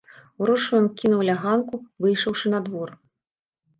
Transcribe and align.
Грошы 0.43 0.71
ён 0.79 0.87
кінуў 1.01 1.21
ля 1.29 1.35
ганку, 1.45 1.75
выйшаўшы 2.07 2.45
на 2.55 2.59
двор. 2.69 2.89